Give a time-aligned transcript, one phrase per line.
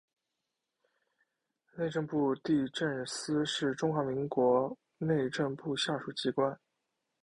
[1.75, 6.59] 内政部地政司是中华民国内政部下属机关。